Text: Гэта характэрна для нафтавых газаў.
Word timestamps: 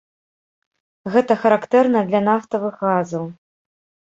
Гэта 1.15 1.37
характэрна 1.43 1.99
для 2.09 2.23
нафтавых 2.29 2.75
газаў. 2.89 3.23